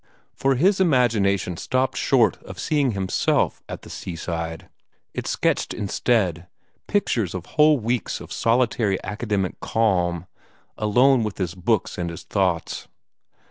[0.33, 4.67] For his imagination stopped short of seeing himself at the seaside.
[5.13, 6.47] It sketched instead
[6.87, 10.25] pictures of whole weeks of solitary academic calm,
[10.75, 12.87] alone with his books and his thoughts.